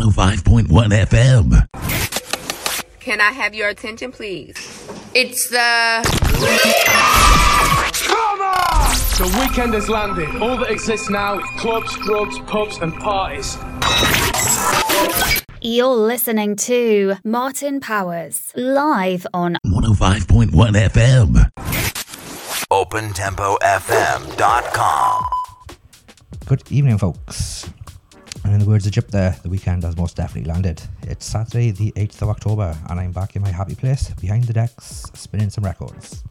[0.00, 0.66] 105.1
[1.08, 1.66] FM.
[3.00, 4.56] Can I have your attention, please?
[5.14, 6.00] It's the
[9.18, 10.30] The weekend has landed.
[10.40, 13.58] All that exists now is clubs, drugs, pubs, and parties.
[15.60, 21.50] You're listening to Martin Powers live on 105.1 FM.
[22.72, 25.24] OpenTempoFM.com.
[26.46, 27.68] Good evening, folks.
[28.44, 30.82] And in the words of Jip there, the weekend has most definitely landed.
[31.02, 34.52] It's Saturday, the 8th of October, and I'm back in my happy place behind the
[34.52, 36.24] decks, spinning some records.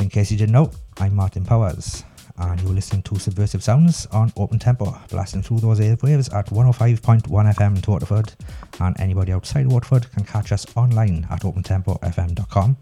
[0.00, 2.04] In case you didn't know, I'm Martin Powers,
[2.38, 7.22] and you're listening to Subversive Sounds on Open Tempo, blasting through those airwaves at 105.1
[7.28, 8.34] FM to Waterford,
[8.80, 12.76] and anybody outside Waterford can catch us online at opentempofm.com.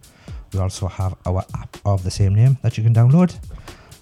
[0.52, 3.38] We also have our app of the same name that you can download.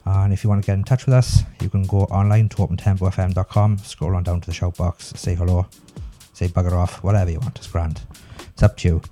[0.05, 2.57] And if you want to get in touch with us, you can go online to
[2.57, 5.67] opentempofm.com, scroll on down to the shout box, say hello,
[6.33, 7.57] say bugger off, whatever you want.
[7.59, 8.01] It's grand.
[8.53, 9.03] It's up to you.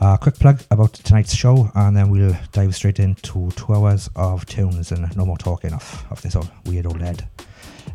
[0.00, 4.46] Uh, quick plug about tonight's show, and then we'll dive straight into two hours of
[4.46, 7.28] tunes and no more talking off of this old weird old head.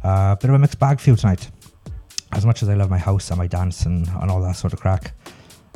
[0.04, 1.50] Uh, bit of a mixed bag for you tonight.
[2.34, 4.74] As much as I love my house and my dance and, and all that sort
[4.74, 5.14] of crack,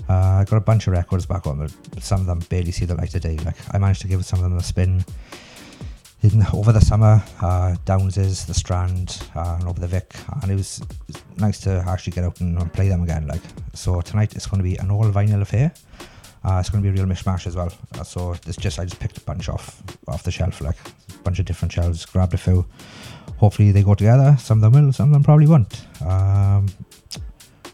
[0.09, 2.85] uh, I got a bunch of records back on, but some of them barely see
[2.85, 3.37] the light of day.
[3.37, 5.05] Like I managed to give some of them a spin
[6.21, 10.55] in over the summer, uh, Downses, the Strand, uh, and over the Vic, and it
[10.55, 13.27] was, it was nice to actually get out and, and play them again.
[13.27, 13.41] Like
[13.73, 15.71] so, tonight it's going to be an all vinyl affair.
[16.43, 17.71] Uh, it's going to be a real mishmash as well.
[17.95, 20.77] Uh, so it's just I just picked a bunch off off the shelf, like
[21.13, 22.65] a bunch of different shelves, grabbed a few.
[23.37, 24.35] Hopefully they go together.
[24.39, 25.85] Some of them will, some of them probably won't.
[26.01, 26.67] Um,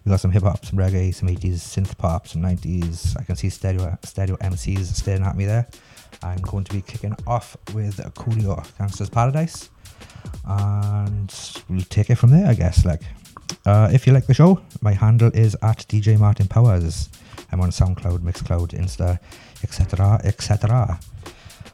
[0.03, 3.17] we got some hip hop, some reggae, some 80s synth pop, some 90s.
[3.17, 5.67] I can see stereo stereo MCs staring at me there.
[6.21, 9.69] I'm going to be kicking off with Coolio Gangster's Paradise,
[10.45, 11.33] and
[11.69, 12.85] we'll take it from there, I guess.
[12.85, 13.01] Like,
[13.65, 17.09] uh, if you like the show, my handle is at DJ Martin Powers.
[17.51, 19.19] I'm on SoundCloud, Mixcloud, Insta,
[19.63, 20.99] etc., etc.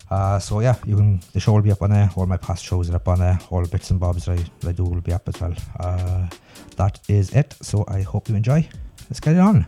[0.10, 1.22] Uh, so yeah, you can.
[1.34, 2.10] The show will be up on there.
[2.16, 3.40] All my past shows are up on there.
[3.50, 4.38] All bits and bobs I,
[4.68, 5.54] I do will be up as well.
[5.80, 6.28] Uh,
[6.78, 7.56] that is it.
[7.62, 8.68] So I hope you enjoy.
[9.10, 9.68] Let's get it on.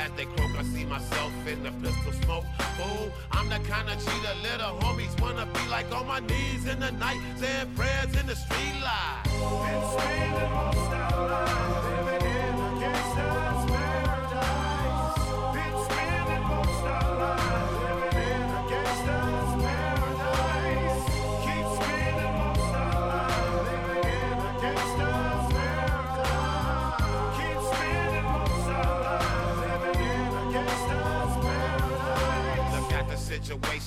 [0.00, 2.44] As they croak, I see myself in the pistol smoke.
[2.78, 6.80] Fool, I'm the kind of cheater little homies wanna be like on my knees in
[6.80, 9.24] the night, saying prayers in the street light.
[9.24, 13.64] Been spending most our lives living in a gangster's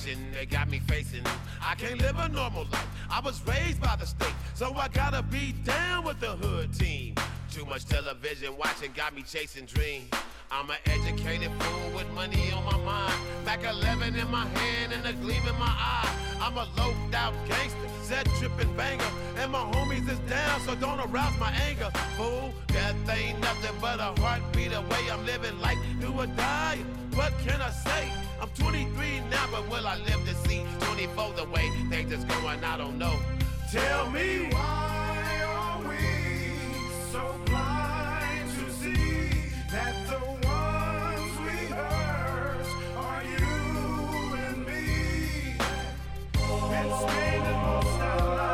[0.04, 1.22] situation they got me facing.
[1.62, 2.88] I can't live a normal life.
[3.10, 7.14] I was raised by the state, so I gotta be down with the hood team.
[7.50, 10.10] Too much television watching got me chasing dreams.
[10.50, 13.14] I'm an educated fool with money on my mind.
[13.44, 16.10] Back 11 in my hand and a gleam in my eye.
[16.40, 19.10] I'm a loped out gangster, set tripping banger.
[19.38, 21.90] And my homies is down, so don't arouse my anger.
[22.16, 25.10] Fool, death ain't nothing but a heartbeat away.
[25.10, 26.78] I'm living life, do or die.
[27.14, 28.23] What can I say?
[28.40, 32.62] I'm 23 now, but will I live to see 24 the way things is going?
[32.64, 33.16] I don't know.
[33.70, 35.96] Tell me why are we
[37.12, 39.30] so blind to see
[39.70, 45.56] that the ones we hurt are you and me?
[46.70, 48.53] Been spending most our lives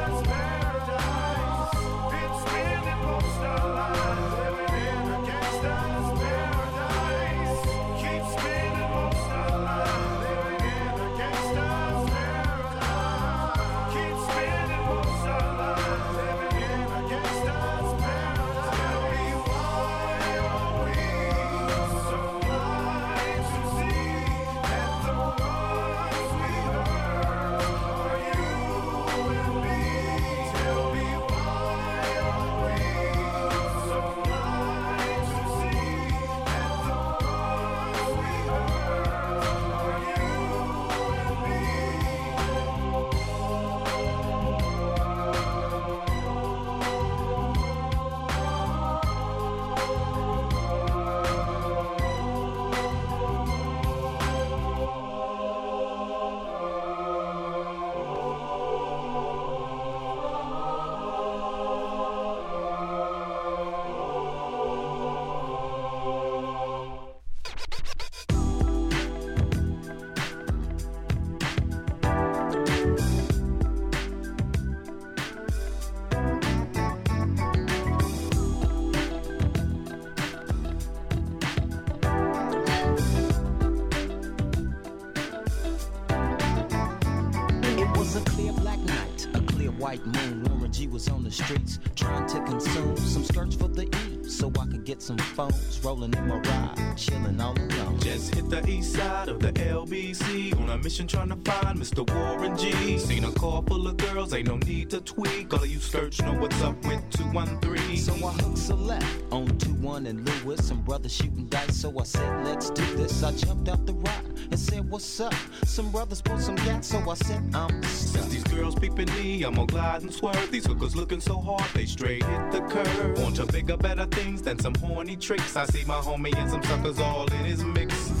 [100.83, 102.09] mission trying to find Mr.
[102.09, 102.97] Warren G.
[102.97, 105.53] Seen a car full of girls, ain't no need to tweak.
[105.53, 107.97] All of you search know what's up with 213.
[107.97, 110.67] So I hooked select on 2-1 and Lewis.
[110.67, 113.23] Some brothers shooting dice, so I said, let's do this.
[113.23, 115.33] I jumped out the ride and said, what's up?
[115.65, 119.55] Some brothers pulled some gas, so I said, I'm Since these girls peeping me, I'm
[119.55, 120.51] gonna glide and swerve.
[120.51, 123.21] These hookers looking so hard, they straight hit the curve.
[123.21, 125.55] Want to bigger, better things than some horny tricks.
[125.55, 128.20] I see my homie and some suckers all in his mix.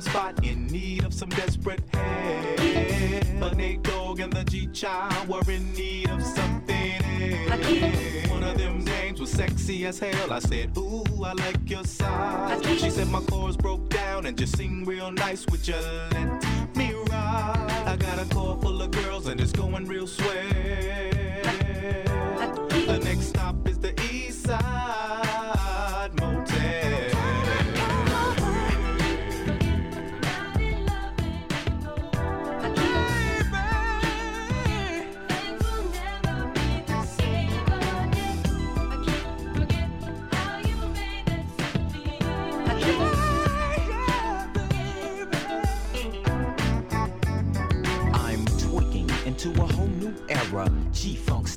[0.00, 3.40] same spot, in need of some desperate help.
[3.40, 8.30] But Nate Dogg and the G Child were in need of something else.
[8.30, 10.32] One of them dames was sexy as hell.
[10.32, 12.64] I said, Ooh, I like your size.
[12.80, 15.46] She said my chords broke down and just sing real nice.
[15.46, 17.84] Would you let me ride?
[17.86, 20.30] I got a car full of girls and it's going real swell.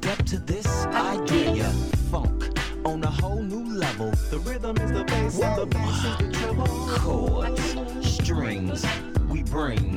[0.04, 1.64] Step to this idea.
[2.12, 4.12] Funk on a whole new level.
[4.30, 6.68] The rhythm is the bass and the bass is the treble.
[6.98, 8.86] Chords, strings,
[9.30, 9.96] we bring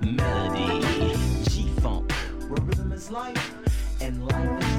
[0.00, 1.16] melody.
[1.50, 2.12] G-Funk,
[2.48, 3.52] where rhythm is life
[4.00, 4.69] and life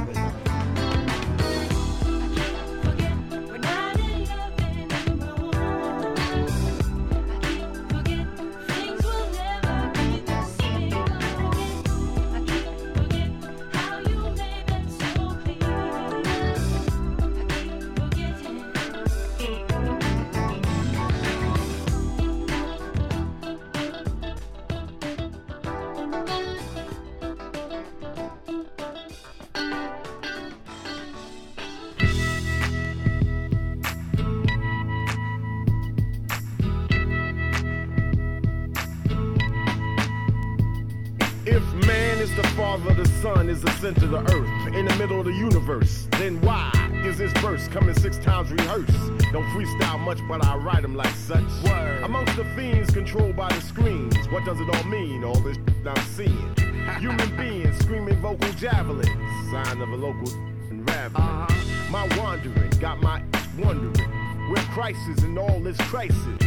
[43.63, 46.07] is the center of the earth, in the middle of the universe.
[46.11, 46.71] Then why
[47.05, 48.93] is this verse coming six times rehearsed?
[49.31, 51.43] Don't freestyle much, but I write them like such.
[51.63, 52.03] Word.
[52.03, 55.23] Amongst the fiends controlled by the screens, what does it all mean?
[55.23, 56.55] All this I'm seeing.
[56.99, 59.09] Human beings screaming vocal javelins,
[59.51, 60.31] sign of a local
[60.71, 61.23] raveling.
[61.23, 61.91] Uh-huh.
[61.91, 63.23] My wandering got my
[63.57, 64.09] wondering
[64.49, 66.41] where crisis and all this crisis.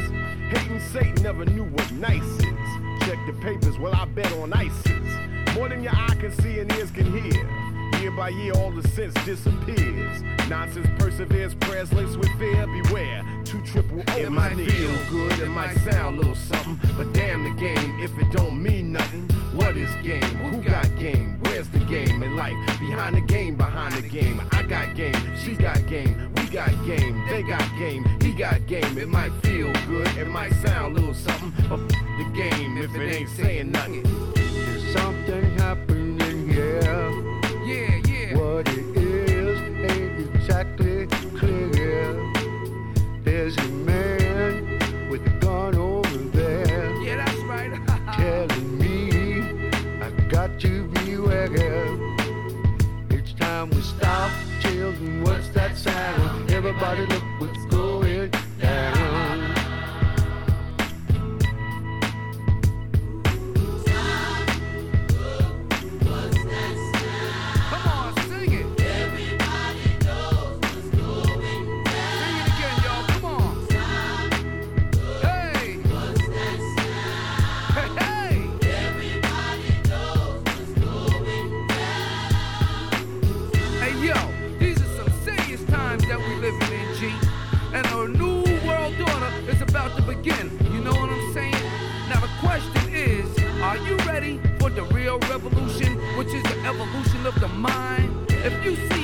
[0.50, 3.06] Hating Satan never knew what nice is.
[3.06, 5.33] Check the papers, well I bet on ISIS.
[5.54, 7.48] More than your eye can see and ears can hear.
[8.00, 10.22] Year by year, all the sense disappears.
[10.50, 12.66] Nonsense perseveres, prayers laced with fear.
[12.66, 14.16] Beware, two triple O.
[14.18, 18.16] It might feel good, it might sound a little something, but damn the game if
[18.18, 19.22] it don't mean nothing.
[19.54, 20.20] What is game?
[20.22, 21.38] Who got game?
[21.44, 22.56] Where's the game in life?
[22.80, 24.42] Behind the game, behind the game.
[24.50, 28.98] I got game, she got game, we got game, they got game, he got game.
[28.98, 32.94] It might feel good, it might sound a little something, but f- the game if
[32.94, 34.02] it ain't saying nothing.
[34.34, 37.10] There's something happening here.
[37.64, 38.36] Yeah, yeah.
[38.36, 39.58] What it is
[39.90, 41.06] ain't exactly
[41.38, 42.04] clear.
[43.22, 46.90] There's a man with a gun over there.
[47.02, 47.72] Yeah, that's right.
[48.18, 48.98] telling me
[50.06, 51.48] I got to beware.
[53.08, 54.30] It's time we stop.
[54.60, 56.50] Children, what's that sound?
[56.50, 57.63] Everybody look what's
[98.64, 99.03] you seek,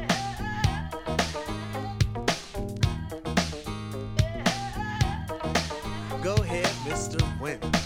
[6.21, 7.19] Go ahead, Mr.
[7.39, 7.80] Wendell.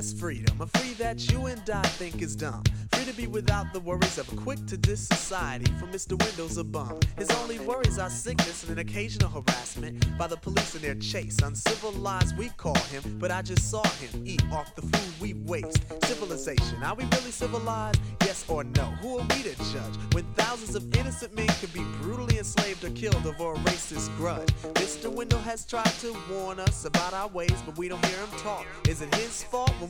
[0.00, 2.62] Freedom, a free that you and I think is dumb.
[2.90, 6.18] Free to be without the worries of a quick to diss society, for Mr.
[6.18, 6.98] Wendell's a bum.
[7.18, 11.36] His only worries are sickness and an occasional harassment by the police in their chase.
[11.42, 15.82] Uncivilized, we call him, but I just saw him eat off the food we waste.
[16.04, 18.00] Civilization, are we really civilized?
[18.22, 18.84] Yes or no?
[19.02, 22.90] Who are we to judge when thousands of innocent men could be brutally enslaved or
[22.90, 24.48] killed over a racist grudge?
[24.74, 25.12] Mr.
[25.12, 28.64] Wendell has tried to warn us about our ways, but we don't hear him talk.
[28.88, 29.89] Is it his fault when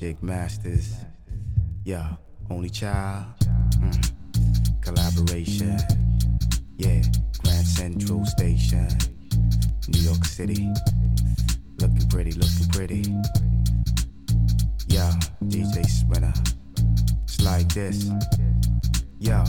[0.00, 0.94] Jake Masters.
[1.84, 2.08] Yeah,
[2.48, 3.26] only child.
[3.76, 4.80] Mm.
[4.80, 5.78] Collaboration.
[6.78, 7.02] Yeah,
[7.44, 8.88] Grand Central Station.
[9.88, 10.70] New York City.
[11.80, 13.14] Looking pretty, looking pretty.
[14.86, 15.12] Yeah,
[15.44, 16.32] DJ Sprinter.
[17.24, 18.10] It's like this.
[19.18, 19.44] Yo.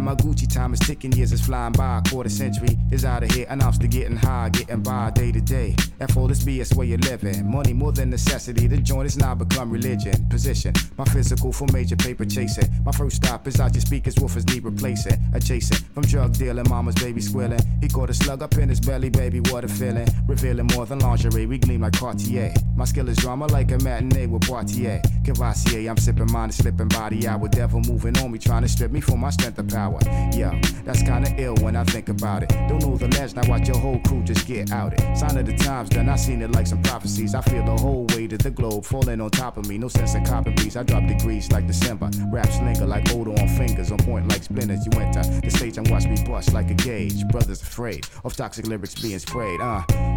[0.00, 2.00] My Gucci time is ticking, years is flying by.
[2.08, 5.76] Quarter century is out of here, and I'm getting high, getting by day to day.
[6.00, 7.50] F all this BS where you're living.
[7.50, 8.66] Money more than necessity.
[8.66, 10.26] The joint is now become religion.
[10.28, 12.68] Position, my physical for major paper chasing.
[12.82, 15.18] My first stop is out your speakers, woofers need replacing.
[15.34, 17.60] Adjacent from drug dealing, mama's baby squealing.
[17.80, 20.08] He caught a slug up in his belly, baby, what a feeling.
[20.26, 22.54] Revealing more than lingerie, we gleam like Cartier.
[22.80, 25.02] My skill is drama like a matinee with Poitier.
[25.22, 28.68] Courvoisier, I'm sipping mine, and slipping body out with devil moving on me, trying to
[28.70, 29.98] strip me from my strength and power.
[30.32, 32.48] Yeah, that's kinda ill when I think about it.
[32.70, 34.98] Don't know the legend, I watch your whole crew just get outed.
[35.14, 37.34] Sign of the times, done, I seen it like some prophecies.
[37.34, 39.76] I feel the whole weight of the globe falling on top of me.
[39.76, 40.76] No sense in copping beats.
[40.76, 42.08] I drop degrees like December.
[42.32, 44.86] Raps linger like odor on fingers, on point like splinters.
[44.86, 47.28] You enter the stage and watch me bust like a gauge.
[47.28, 49.60] Brothers afraid of toxic lyrics being sprayed.
[49.60, 50.09] Uh.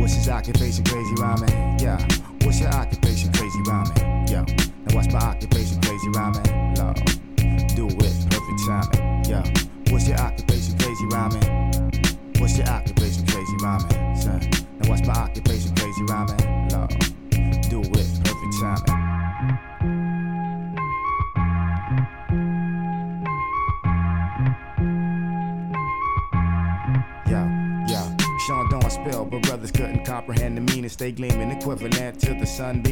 [0.00, 0.82] What's his occupation?
[0.84, 1.78] Crazy rhyming.
[1.78, 2.00] Yeah.
[2.42, 3.30] What's your occupation?
[3.34, 4.28] Crazy rhyming.
[4.28, 4.44] Yo.
[4.44, 5.78] Now what's my occupation?
[5.82, 6.74] Crazy rhyming.
[6.76, 6.96] Lord.
[7.76, 9.24] Do it perfect timing.
[9.26, 9.42] Yo.
[9.92, 10.78] What's your occupation?
[10.78, 11.49] Crazy rhyming.
[32.60, 32.82] Equivalent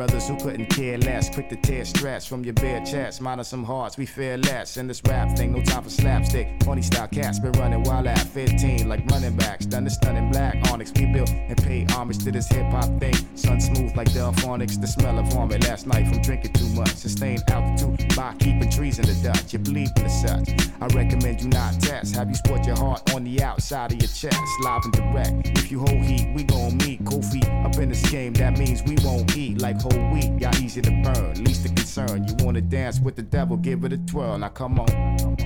[0.00, 1.28] brothers who couldn't care less.
[1.28, 3.20] Quick to tear straps from your bare chest.
[3.20, 4.78] Minus some hearts, we fear less.
[4.78, 6.58] In this rap thing, no time for slapstick.
[6.60, 9.66] Pony style cats been running wild at 15, like running backs.
[9.66, 10.90] Done the stunning black onyx.
[10.96, 13.12] We built and pay homage to this hip hop thing.
[13.34, 14.80] Sun smooth like Delfonics.
[14.80, 16.94] The smell of vomit last night from drinking too much.
[16.94, 19.52] Sustained altitude by keeping trees in the Dutch.
[19.52, 20.48] You're bleeding as such.
[20.80, 22.16] I recommend you not test.
[22.16, 24.40] Have you sport your heart on the outside of your chest?
[24.62, 25.58] Live and direct.
[25.58, 27.00] If you hold heat, we gon' meet.
[27.30, 30.40] Feet up in this game, that means we won't eat like whole wheat.
[30.40, 32.26] Y'all easy to burn, least the concern.
[32.26, 34.38] You wanna dance with the devil, give it a twirl.
[34.38, 35.36] Now come on.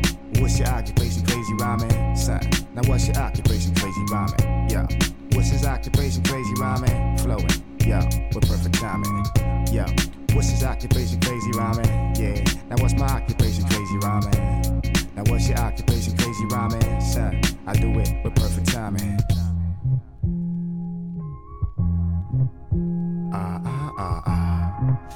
[0.41, 1.25] What's your occupation?
[1.27, 2.41] Crazy rhyming, son.
[2.75, 3.75] Now what's your occupation?
[3.75, 4.87] Crazy rhyming, yeah.
[5.33, 6.23] What's his occupation?
[6.23, 7.49] Crazy rhyming, flowing,
[7.81, 8.05] yeah,
[8.35, 9.25] with perfect timing,
[9.71, 9.89] yeah.
[10.33, 11.21] What's his occupation?
[11.21, 12.45] Crazy rhyming, yeah.
[12.69, 13.65] Now what's my occupation?
[13.69, 14.83] Crazy rhyming.
[15.15, 16.17] Now what's your occupation?
[16.17, 17.41] Crazy rhyming, son.
[17.67, 19.19] I do it with perfect timing.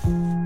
[0.05, 0.38] Ah.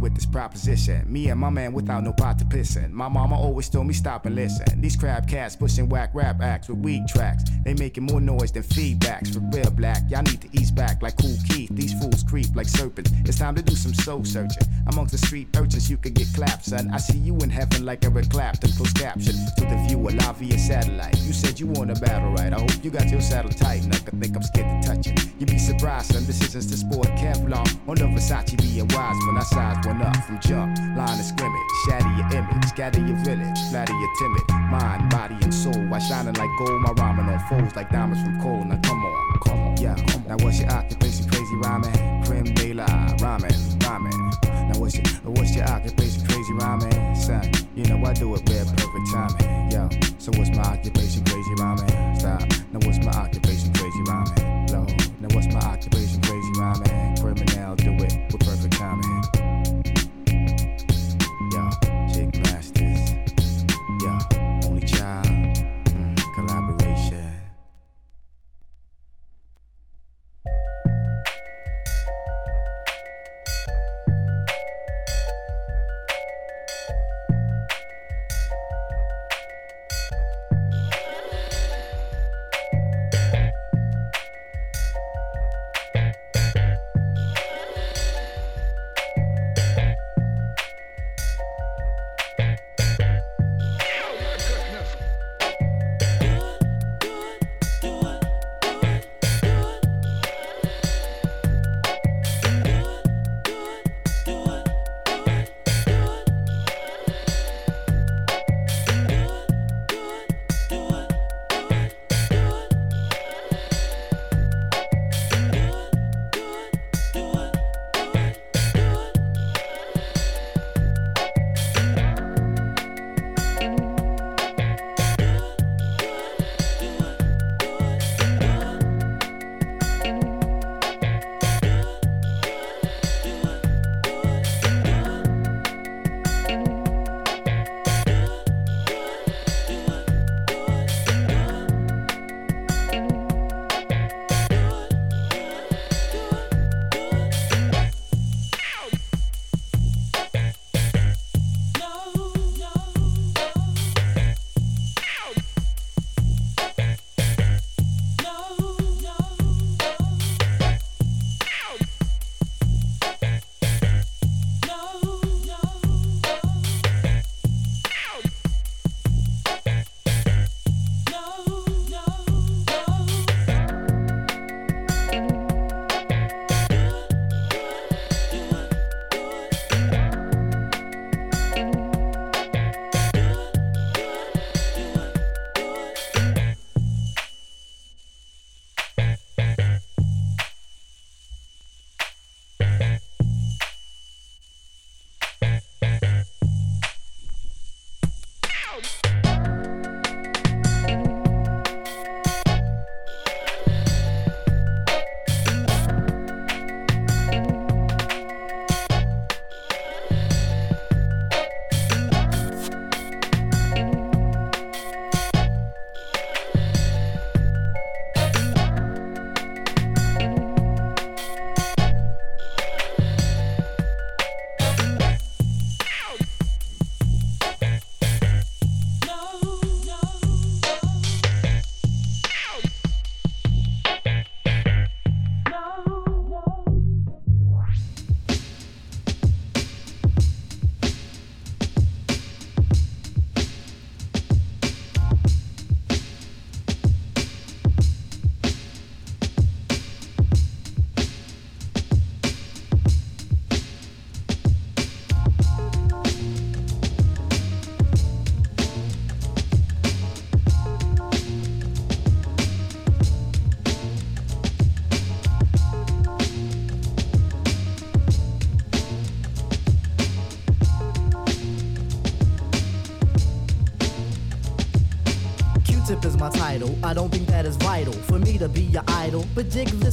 [0.00, 1.04] With this proposition.
[1.12, 2.94] Me and my man without no pot to piss in.
[2.94, 4.80] My mama always told me stop and listen.
[4.80, 7.44] These crab cats pushing whack rap acts with weak tracks.
[7.64, 9.34] They making more noise than feedbacks.
[9.34, 11.68] For real black, y'all need to ease back like Kool Keith.
[11.72, 13.10] These fools creep like serpents.
[13.26, 14.62] It's time to do some soul searching.
[14.86, 16.90] Amongst the street urchins, you could get clapped, son.
[16.94, 18.72] I see you in heaven like Eric Clapton.
[18.72, 21.18] Close caption to the viewer live via satellite.
[21.18, 22.54] You said you want a battle, right?
[22.54, 23.82] I hope you got your saddle tight.
[23.84, 25.28] And I think I'm scared to touch it.
[25.38, 26.24] You'd be surprised, son.
[26.24, 30.78] Decisions to sport Kevlar on the Versace being wise when I size up from jump.
[30.96, 35.52] Line of scrimmage, shatter your image, scatter your village, flatter your timid mind, body, and
[35.52, 35.74] soul.
[35.88, 38.64] While shining like gold, my rhyming on foes like diamonds from coal.
[38.64, 39.94] Now come on, come on, yeah.
[39.94, 40.28] Come on.
[40.28, 41.28] Now what's your occupation?
[41.28, 42.86] Crazy rhyming, de la
[43.20, 44.30] rhyming, rhyming.
[44.68, 46.26] Now what's your what's your occupation?
[46.26, 47.50] Crazy rhyming, son.
[47.74, 49.88] You know I do it with perfect timing, yo.
[50.18, 51.24] So what's my occupation?
[51.24, 52.42] Crazy rhyming, stop.
[52.72, 53.49] Now what's my occupation?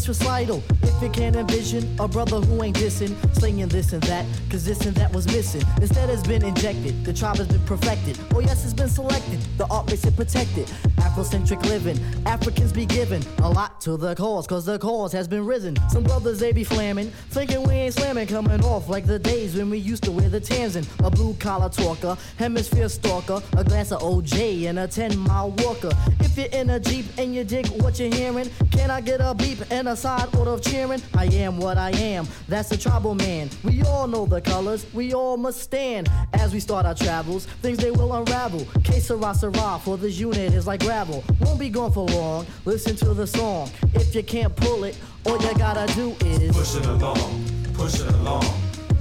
[0.08, 0.63] Recital.
[0.84, 4.86] If you can't envision a brother who ain't dissing, slinging this and that, cause this
[4.86, 5.63] and that was missing.
[5.82, 8.17] Instead, it's been injected, the tribe has been perfected.
[8.34, 10.67] Oh, yes, it's been selected, the art makes it protected.
[10.98, 15.46] Afrocentric living, Africans be given a lot to the cause, cause the cause has been
[15.46, 15.76] risen.
[15.89, 19.70] Some brothers, they be flamming, thinking we ain't slamming, coming off like the days when
[19.70, 20.86] we used to wear the Tanzan.
[21.06, 25.91] A blue collar talker, hemisphere stalker, a glass of OJ, and a 10 mile walker.
[26.38, 29.58] You're in a Jeep and you dig what you're hearing, can I get a beep
[29.71, 31.02] and a side order of cheering?
[31.15, 33.50] I am what I am, that's a tribal man.
[33.63, 36.10] We all know the colors, we all must stand.
[36.34, 38.67] As we start our travels, things they will unravel.
[38.84, 41.23] Que sera, sera, for this unit is like gravel.
[41.41, 43.71] Won't be gone for long, listen to the song.
[43.95, 44.95] If you can't pull it,
[45.26, 48.45] all you gotta do is push it along, push it along,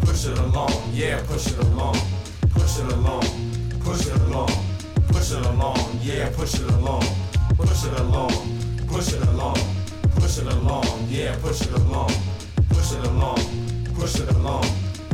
[0.01, 1.99] push it along, yeah, push it along,
[2.49, 3.23] push it along,
[3.81, 4.49] push it along,
[5.09, 7.05] push it along, yeah, push it along,
[7.57, 8.31] push it along,
[8.89, 9.59] push it along,
[10.17, 12.11] push it along, yeah, push it along,
[12.69, 13.39] push it along,
[13.95, 14.65] push it along,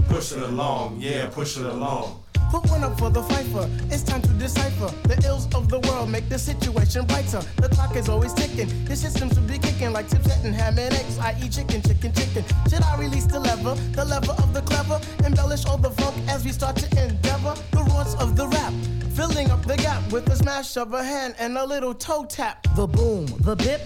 [0.09, 2.19] push it along, yeah, push it along.
[2.51, 3.67] Put one up for the fifer.
[3.91, 4.93] It's time to decipher.
[5.09, 7.41] The ills of the world make the situation brighter.
[7.57, 8.69] The clock is always ticking.
[8.87, 11.19] Your system should be kicking like chips and ham and eggs.
[11.19, 12.45] I eat chicken, chicken, chicken.
[12.69, 13.75] Should I release the lever?
[13.93, 15.01] The lever of the clever.
[15.25, 17.55] Embellish all the funk as we start to endeavor.
[17.71, 18.75] The roars of the rap.
[19.15, 22.67] Filling up the gap with a smash of a hand and a little toe tap.
[22.75, 23.83] The boom, the bip.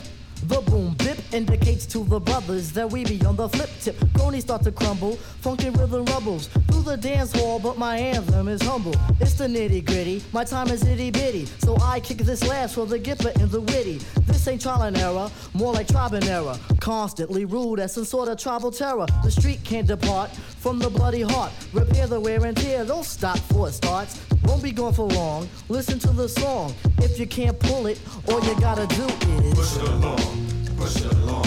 [0.47, 3.97] The boom bip indicates to the brothers that we be on the flip tip.
[4.15, 8.63] Cronies start to crumble, funky rhythm rubbles through the dance hall, but my anthem is
[8.63, 8.95] humble.
[9.19, 12.87] It's the nitty gritty, my time is itty bitty, so I kick this last for
[12.87, 13.99] the gipper and the witty.
[14.27, 16.57] This ain't trial and error, more like tribe and error.
[16.79, 19.07] Constantly rude as some sort of tribal terror.
[19.25, 21.51] The street can't depart from the bloody heart.
[21.73, 24.25] Repair the wear and tear, don't stop for it starts.
[24.45, 25.49] Won't be gone for long.
[25.69, 26.73] Listen to the song.
[26.99, 29.05] If you can't pull it, all you gotta do
[29.43, 30.36] is push it along,
[30.77, 31.47] push it along,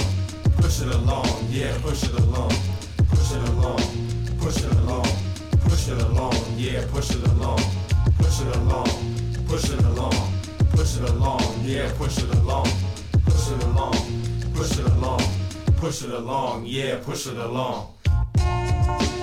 [0.58, 2.52] push it along, yeah, push it along,
[3.10, 3.80] push it along,
[4.40, 5.06] push it along,
[5.62, 7.60] push it along, yeah, push it along,
[8.18, 8.90] push it along,
[9.48, 10.14] push it along,
[10.72, 12.68] push it along, yeah, push it along,
[13.26, 13.94] push it along,
[14.54, 15.22] push it along,
[15.78, 19.19] push it along, yeah, push it along.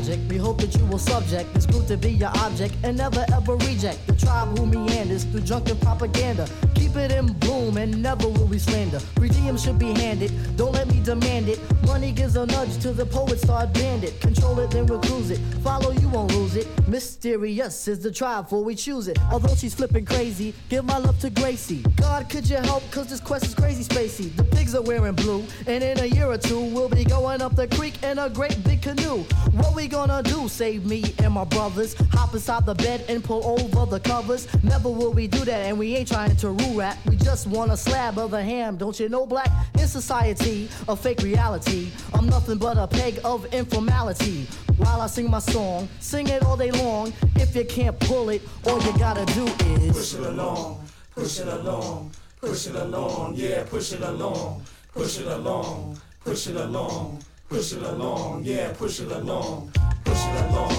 [0.00, 3.56] We hope that you will subject this group to be your object and never ever
[3.56, 6.48] reject the tribe who meanders through drunken propaganda.
[6.74, 9.00] Keep it in bloom and never will we slander.
[9.18, 11.60] Redeem should be handed, don't let me demand it.
[11.90, 14.20] Money gives a nudge to the poet, start bandit.
[14.20, 15.38] Control it, then we'll it.
[15.62, 16.66] Follow, you won't lose it.
[16.86, 19.18] Mysterious is the tribe for we choose it.
[19.32, 21.82] Although she's flipping crazy, give my love to Gracie.
[21.96, 22.88] God, could you help?
[22.92, 24.34] Cause this quest is crazy spacey.
[24.36, 27.56] The pigs are wearing blue, and in a year or two, we'll be going up
[27.56, 29.24] the creek in a great big canoe.
[29.52, 30.48] What we gonna do?
[30.48, 31.94] Save me and my brothers.
[32.12, 34.46] Hop inside the bed and pull over the covers.
[34.62, 36.98] Never will we do that, and we ain't trying to rule rap.
[37.06, 39.50] We just want a slab of the ham, don't you know, black?
[39.74, 41.79] In society, a fake reality.
[42.14, 44.46] I'm nothing but a peg of informality.
[44.76, 47.12] While I sing my song, sing it all day long.
[47.36, 51.48] If you can't pull it, all you gotta do is push it along, push it
[51.48, 54.62] along, push it along, yeah, push it along,
[54.92, 57.22] push it along, push it along.
[57.50, 59.72] Push it along, yeah, push it along,
[60.04, 60.70] push it along,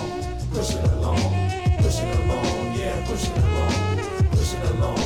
[0.53, 1.19] push it along,
[1.79, 3.73] push it along, yeah, push it along,
[4.31, 4.97] push it along,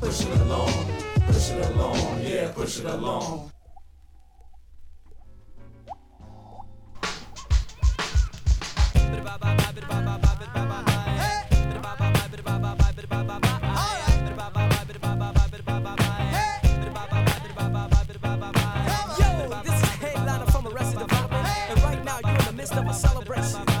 [0.00, 0.72] push it along,
[1.28, 3.53] push it along, yeah, push it along.
[9.76, 9.82] Yo,
[19.64, 23.73] this is headliner from and right now you're in the midst of a celebration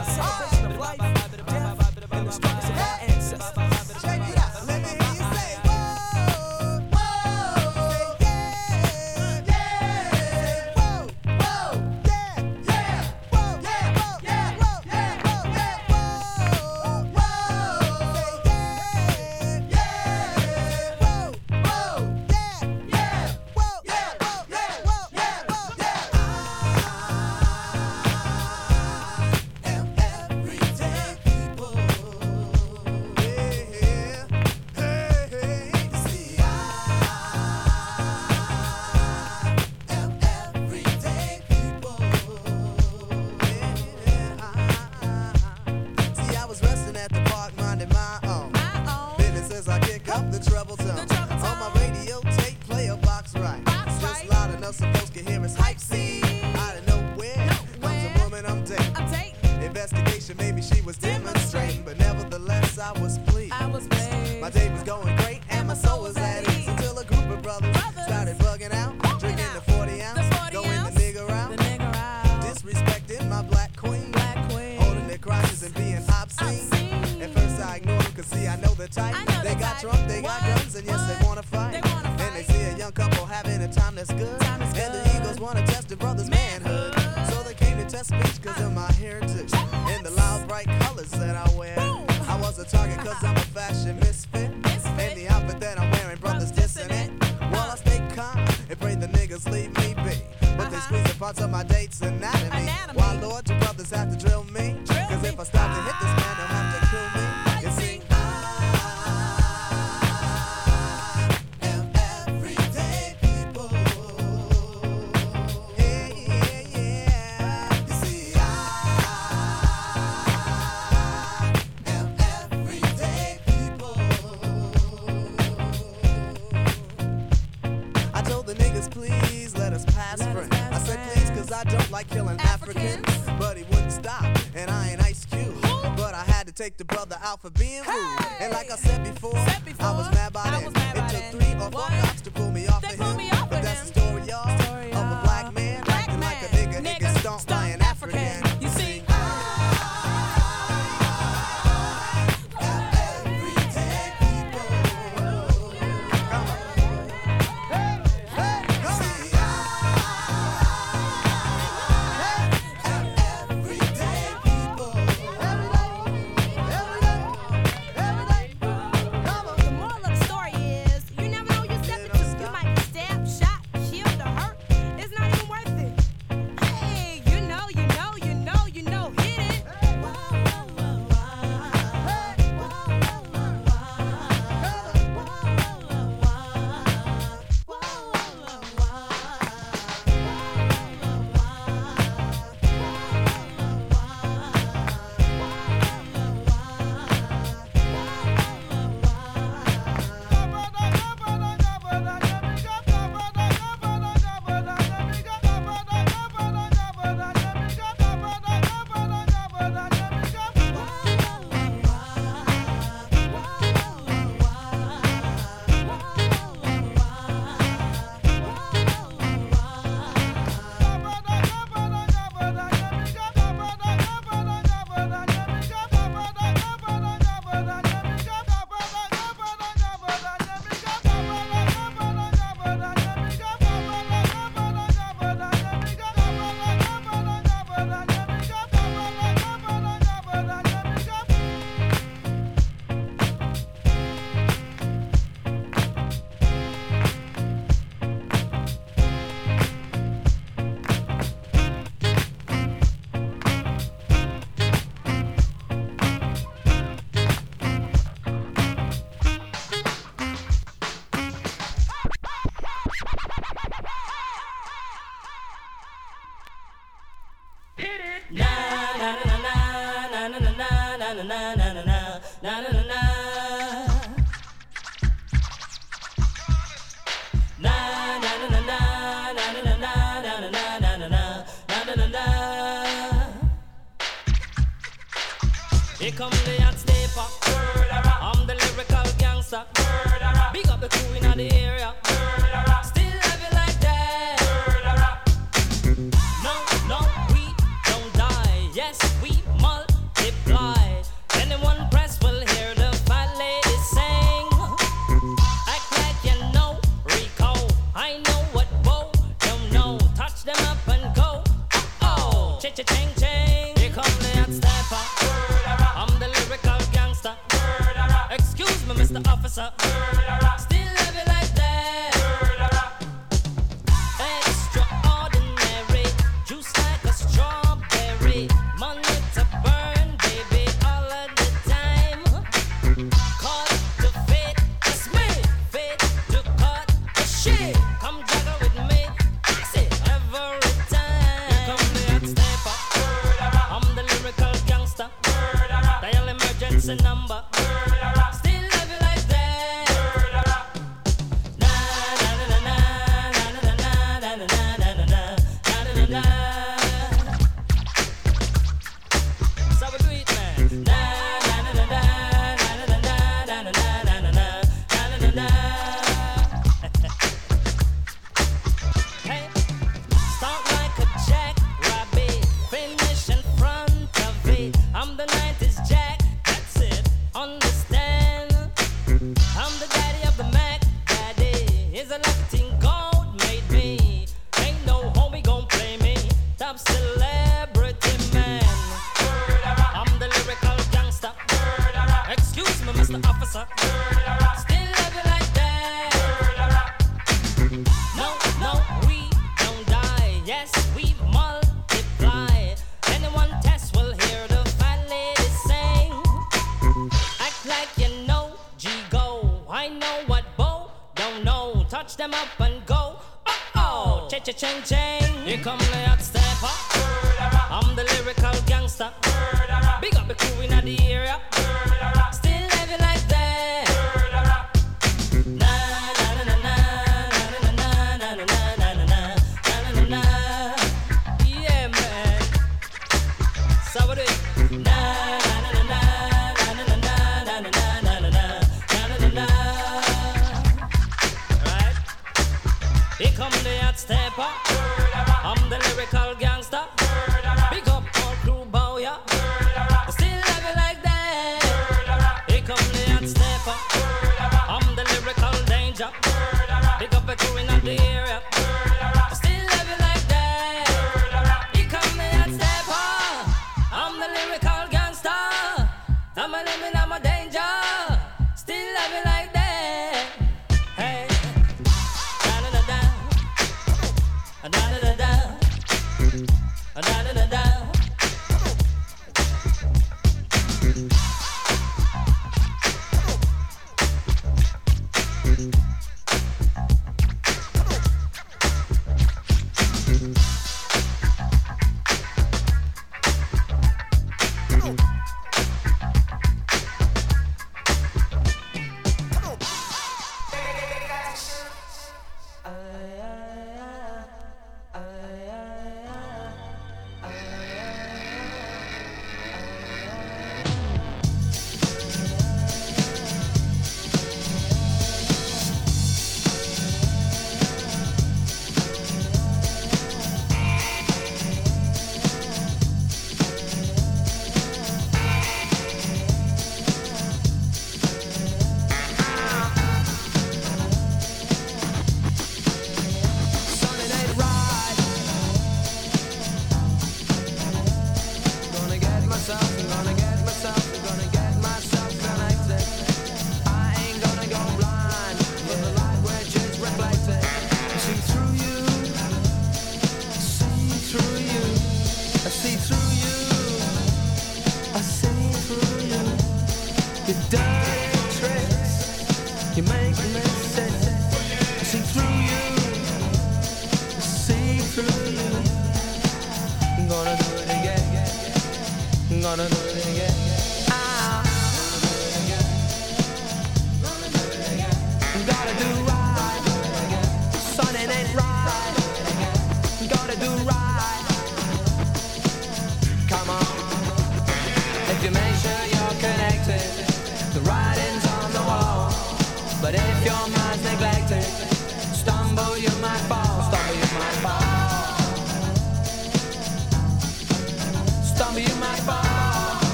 [569.56, 569.93] no, no, no.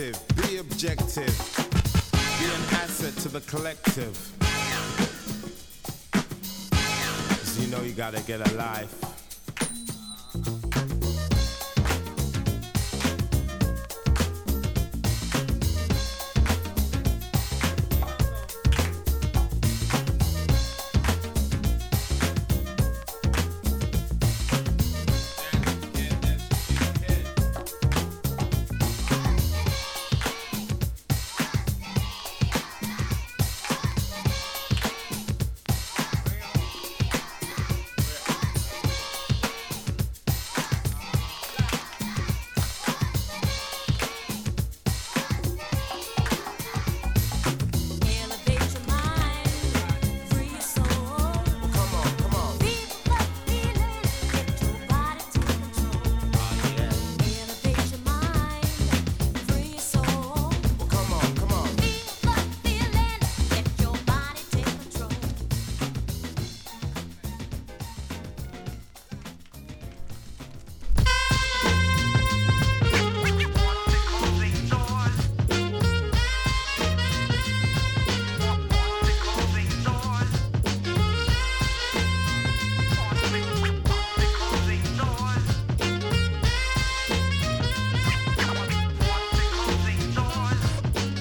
[0.00, 1.34] Selective, be objective,
[2.38, 4.16] be an asset to the collective.
[7.28, 9.09] 'Cause you know you gotta get a life.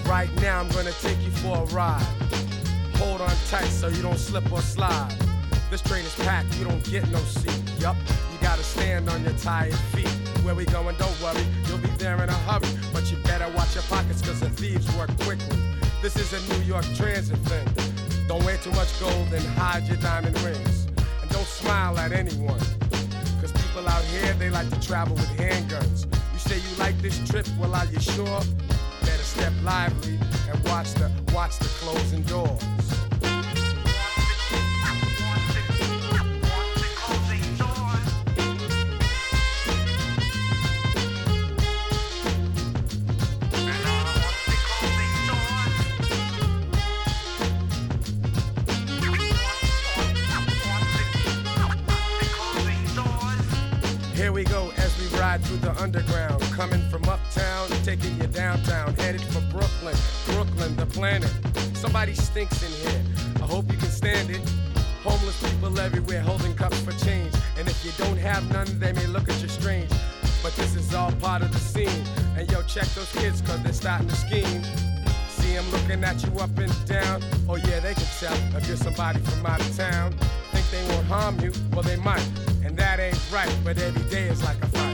[0.09, 2.01] Right now, I'm gonna take you for a ride.
[2.95, 5.15] Hold on tight so you don't slip or slide.
[5.69, 7.61] This train is packed, you don't get no seat.
[7.77, 7.95] Yup,
[8.33, 10.09] you gotta stand on your tired feet.
[10.41, 12.67] Where we going, don't worry, you'll be there in a hurry.
[12.91, 15.59] But you better watch your pockets, cause the thieves work quickly.
[16.01, 17.67] This is a New York transit thing.
[18.27, 20.87] Don't wear too much gold and hide your diamond rings.
[21.21, 22.59] And don't smile at anyone.
[23.39, 26.07] Cause people out here, they like to travel with handguns.
[26.33, 28.41] You say you like this trip, well, are you sure?
[29.39, 30.19] Step lively
[30.51, 32.98] and watch the watch the closing doors.
[59.11, 59.97] Headed for Brooklyn,
[60.27, 61.31] Brooklyn, the planet.
[61.73, 63.01] Somebody stinks in here.
[63.37, 64.41] I hope you can stand it.
[65.03, 67.33] Homeless people everywhere holding cups for change.
[67.57, 69.89] And if you don't have none, they may look at you strange.
[70.43, 72.03] But this is all part of the scene.
[72.37, 74.61] And yo, check those kids, cause they're starting to scheme.
[75.29, 77.23] See them looking at you up and down.
[77.49, 80.13] Oh yeah, they can tell if you're somebody from out of town.
[80.51, 81.51] Think they won't harm you?
[81.71, 82.29] Well, they might.
[82.63, 84.88] And that ain't right, but every day is like a fight.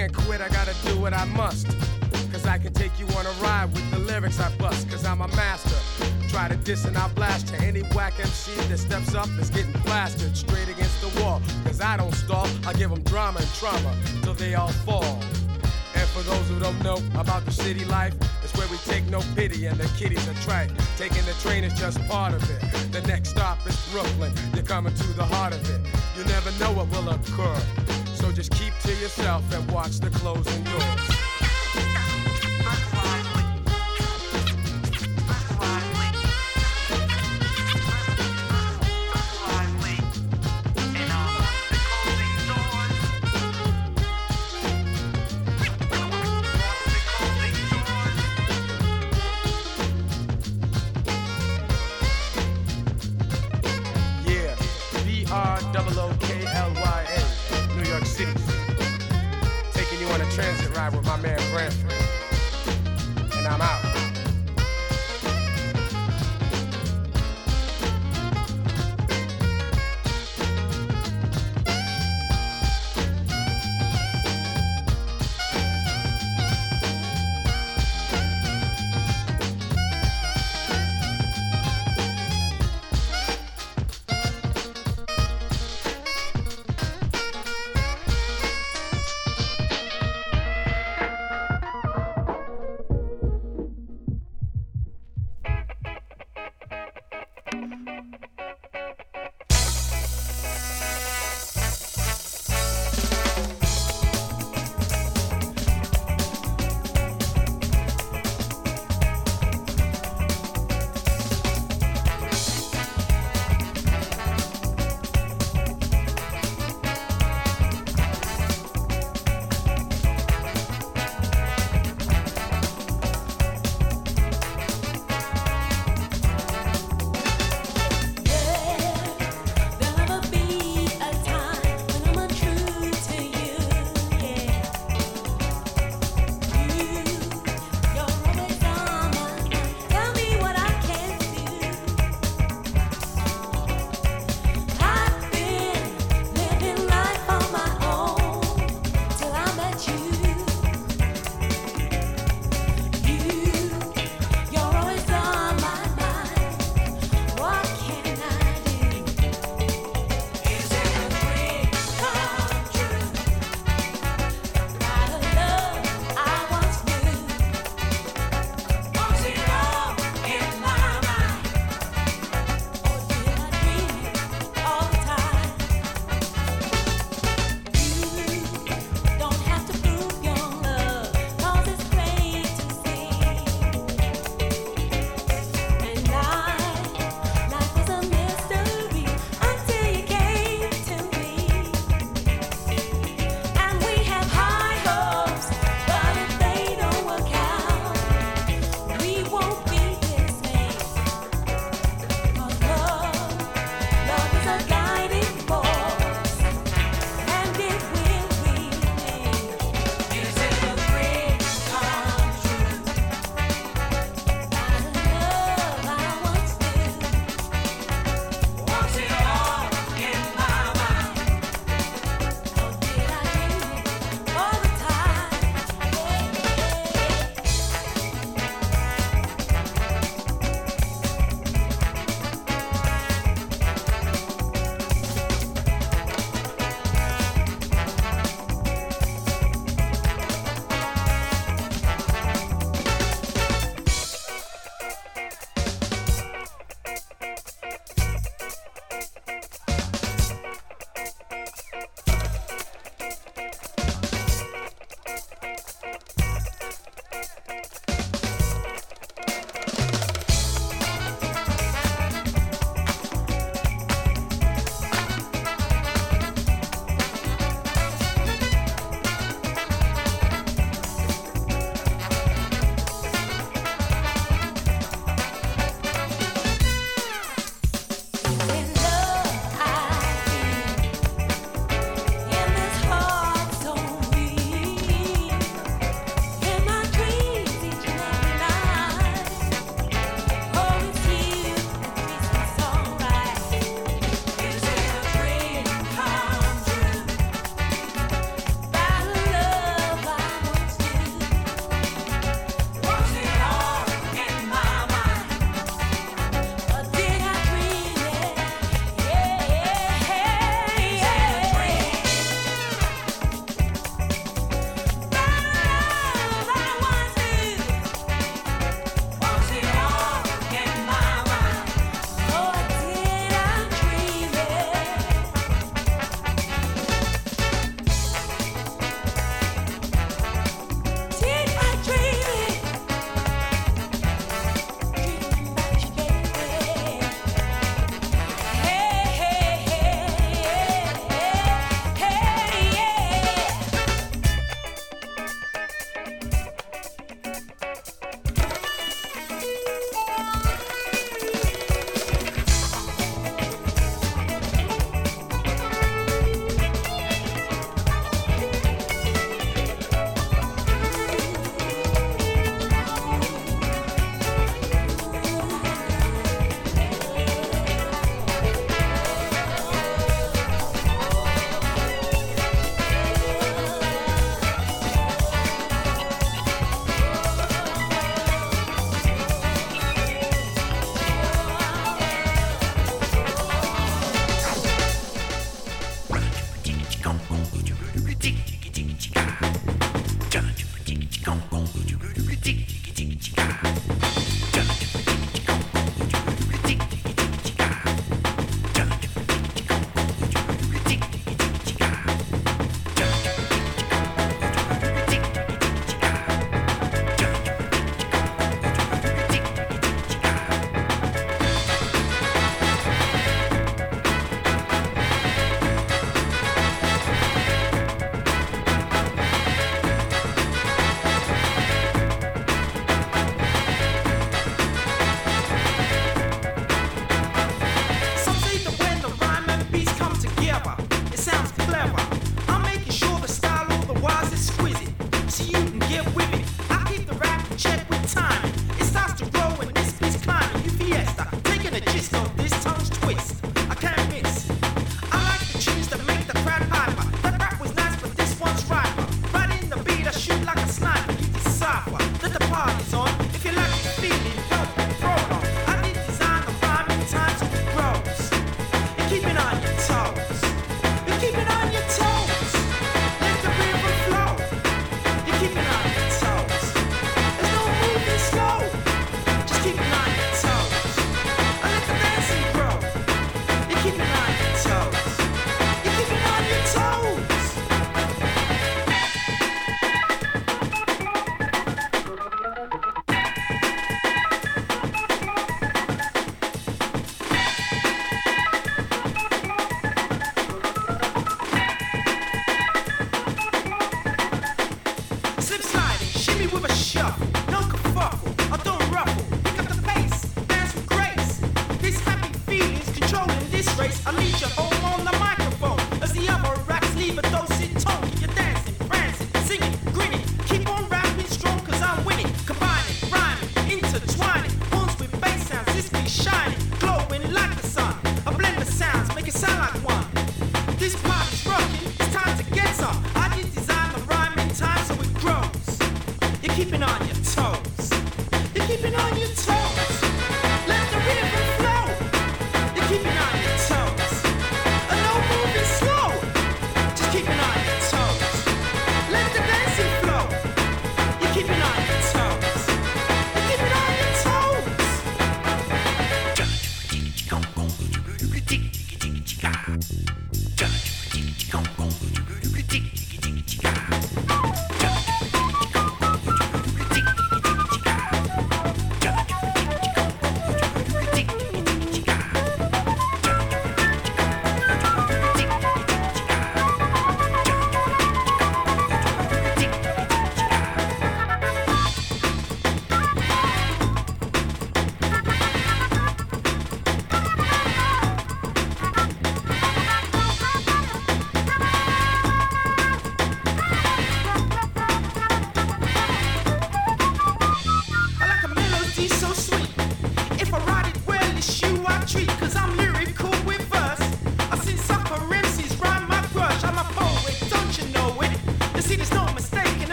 [0.00, 1.66] Can't quit, I gotta do what I must.
[2.32, 5.20] Cause I can take you on a ride with the lyrics I bust, cause I'm
[5.20, 5.76] a master.
[6.30, 9.74] Try to diss and I'll blast to Any whack MC that steps up is getting
[9.84, 11.42] plastered straight against the wall.
[11.66, 15.20] Cause I don't stall, I give them drama and trauma till they all fall.
[15.94, 19.20] And for those who don't know about the city life, it's where we take no
[19.34, 20.70] pity and the kiddies are trite.
[20.96, 22.90] Taking the train is just part of it.
[22.90, 24.32] The next stop is Brooklyn.
[24.54, 25.80] You're coming to the heart of it.
[26.16, 27.99] You never know what will occur.
[28.40, 31.29] Just keep to yourself and watch the closing doors.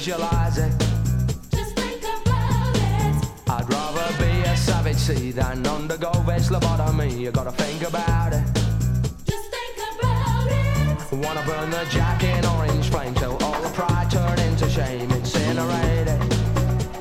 [0.00, 0.56] visualize.
[1.50, 3.14] Just think about it.
[3.50, 7.20] I'd rather be a savage sea than undergo veg lobotomy.
[7.20, 8.44] You gotta think about it.
[9.30, 11.12] Just think about it.
[11.12, 15.10] Wanna burn the jack in orange flame till all the pride turn into shame.
[15.10, 16.20] Incinerate it.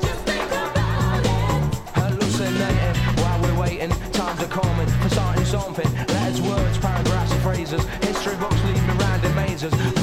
[0.02, 1.62] Just think about it.
[2.00, 3.92] Hallucinating while we're waiting.
[4.12, 5.90] Times are coming for starting something.
[6.16, 7.82] Letters, words, paragraphs, and phrases.
[8.04, 9.99] History books leave me round in mazes.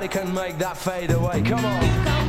[0.00, 1.42] Nobody can make that fade away.
[1.42, 2.19] Come on.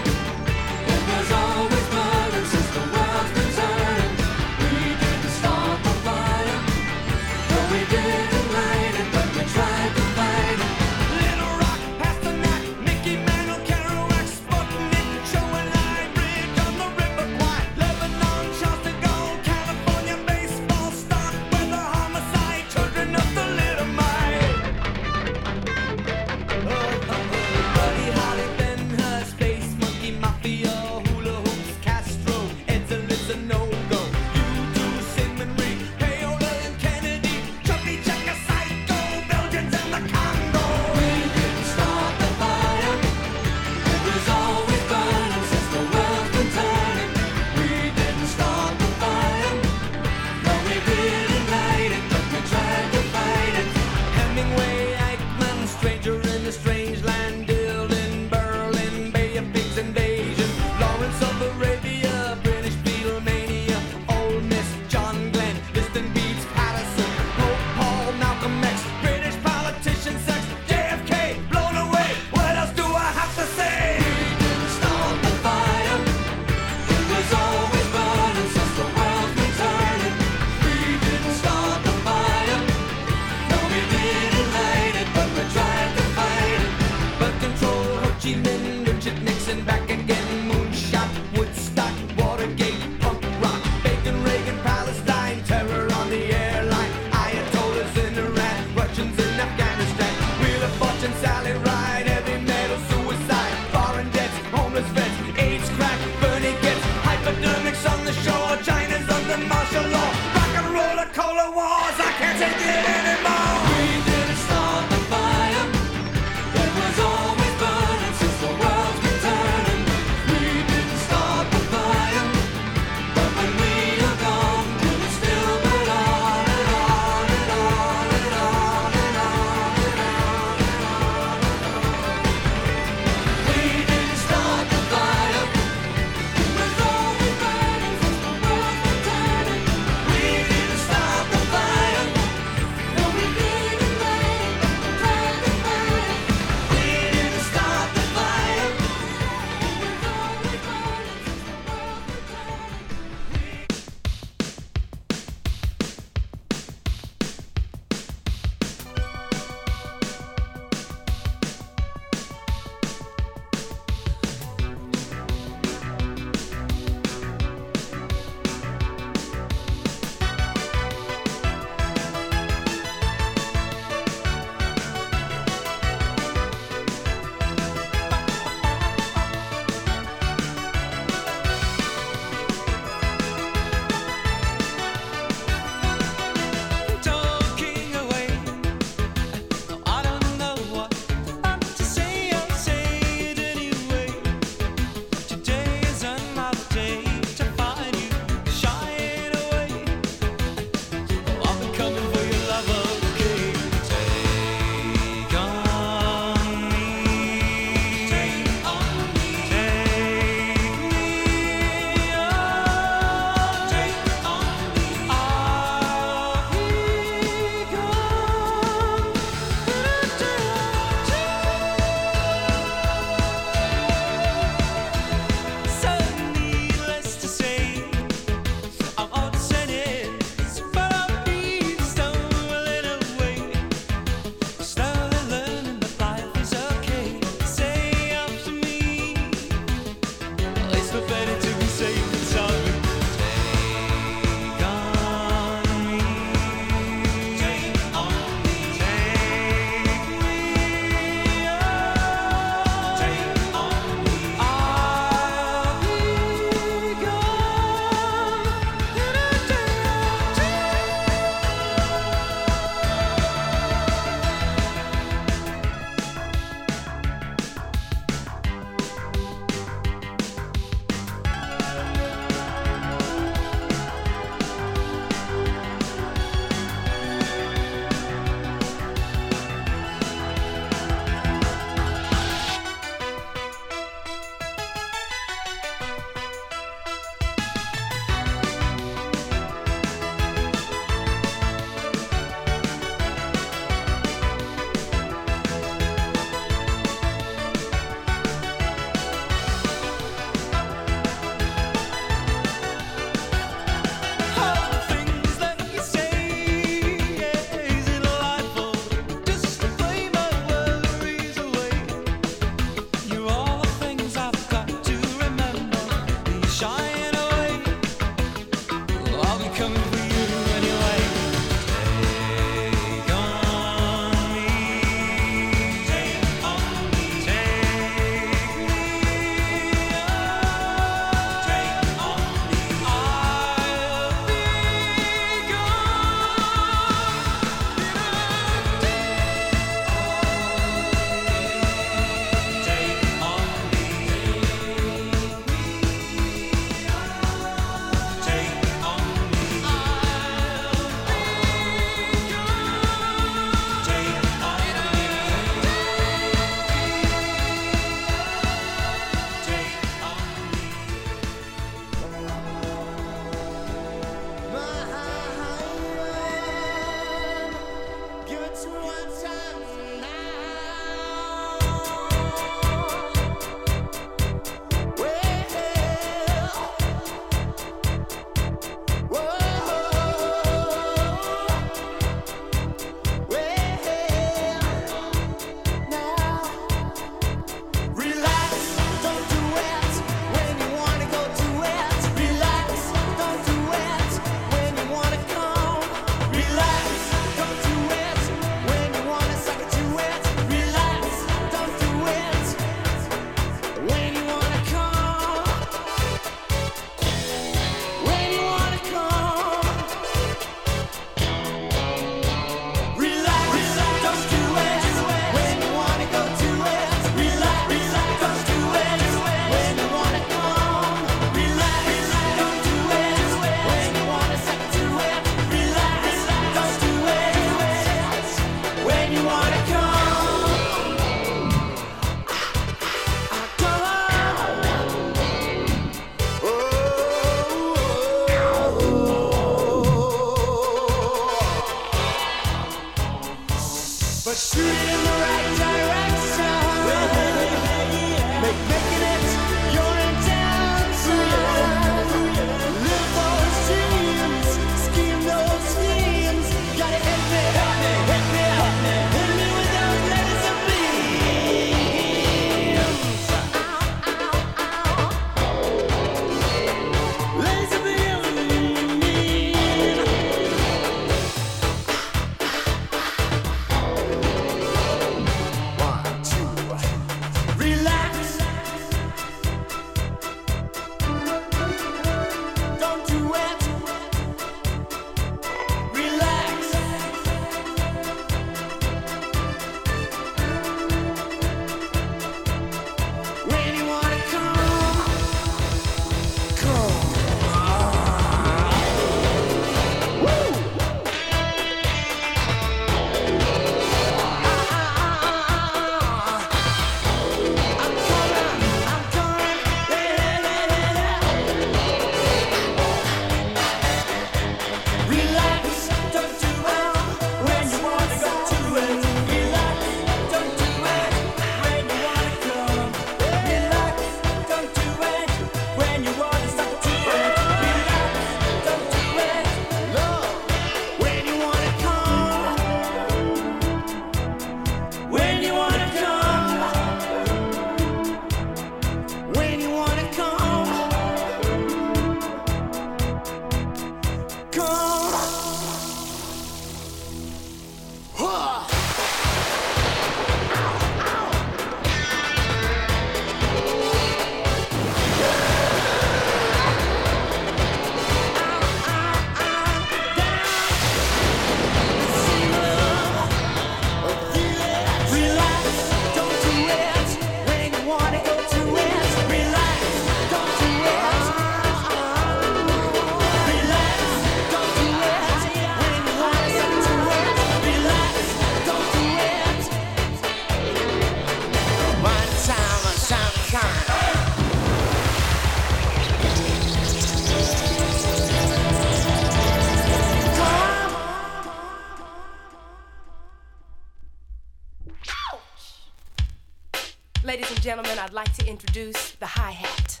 [597.26, 600.00] Ladies and gentlemen, I'd like to introduce the hi hat.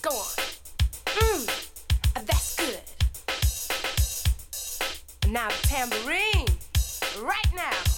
[0.00, 0.36] Go on.
[1.04, 1.44] Mmm,
[2.24, 2.80] that's good.
[5.30, 6.46] Now the tambourine,
[7.20, 7.97] right now.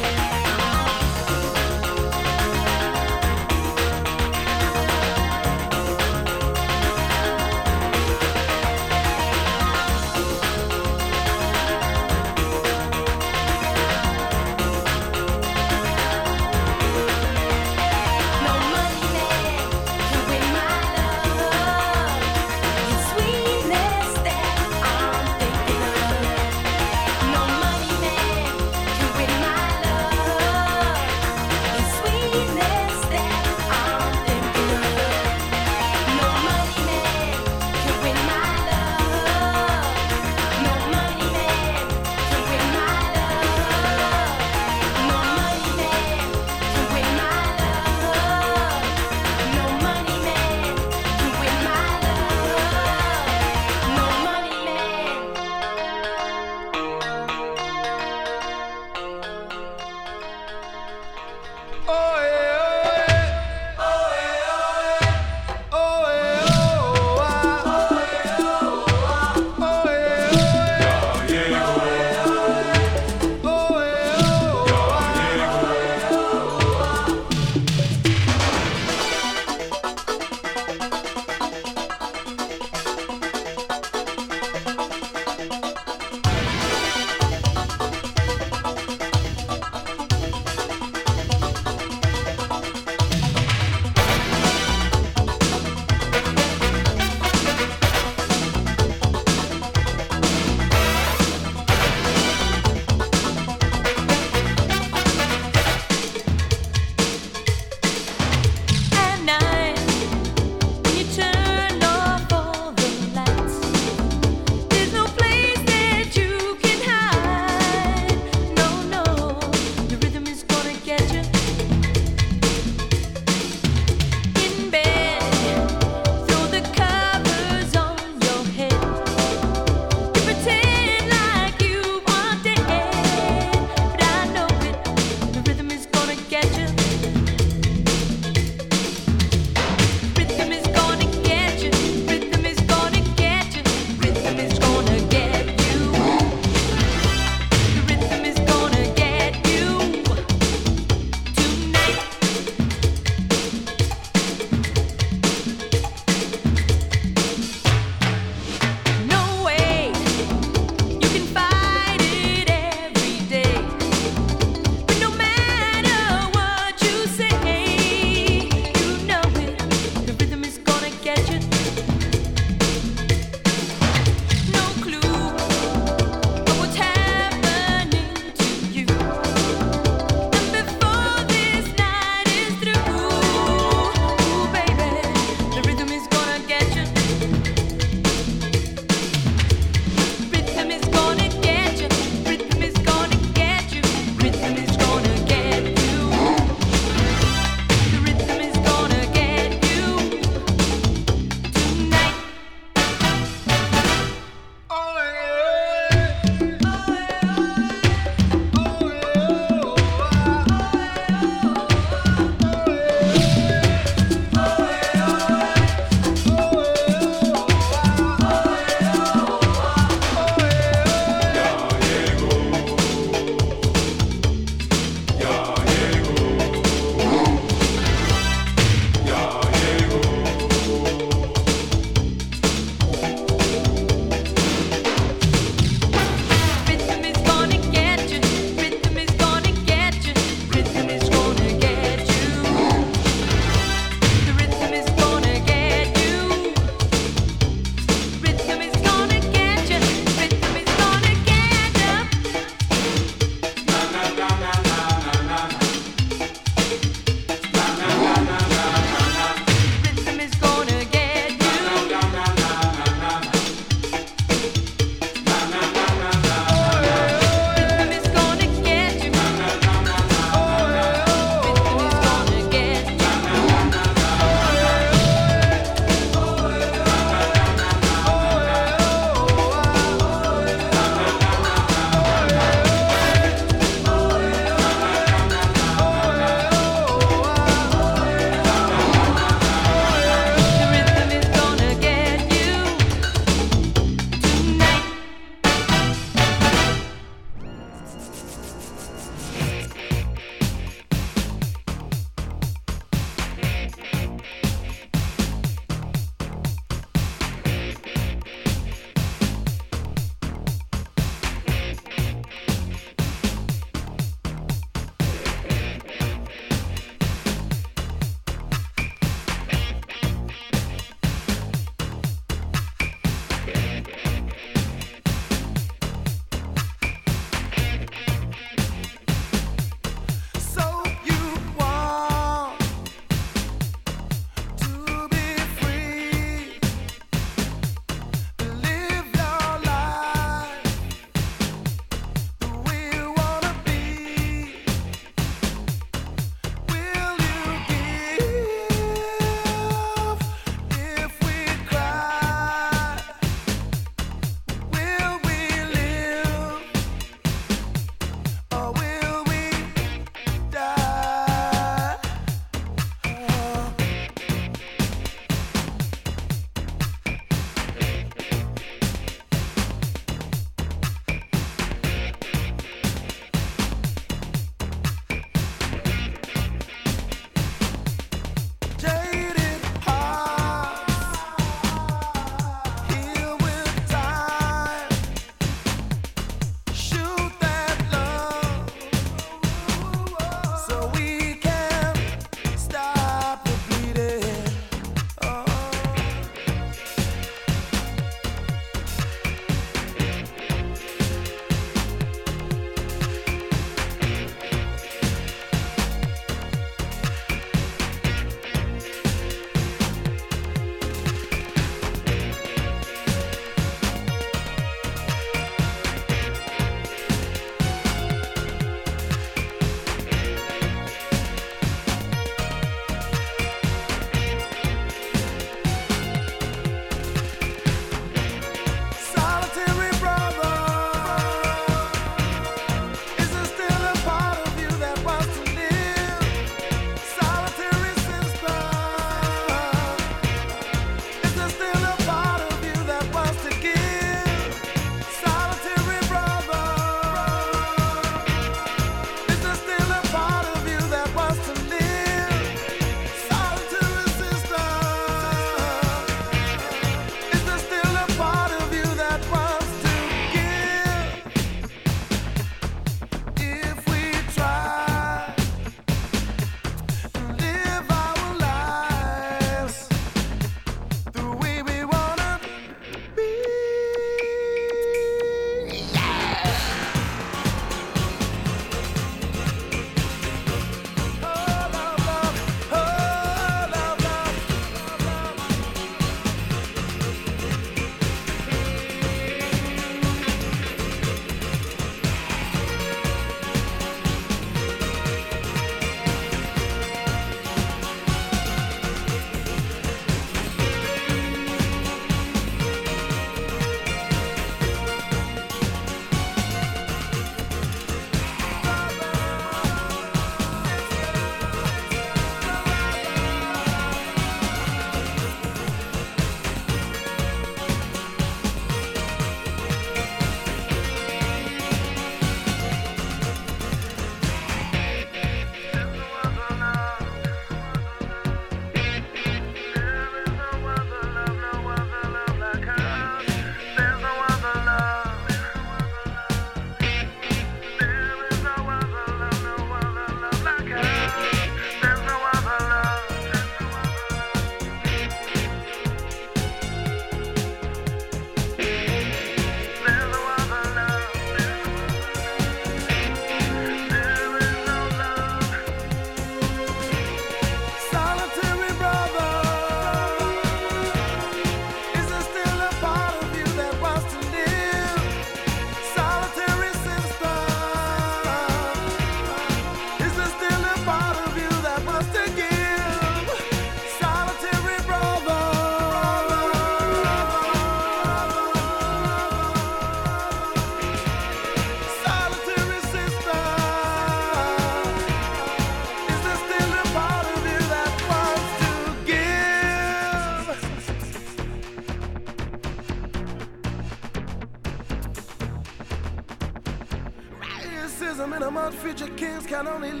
[599.63, 600.00] Can only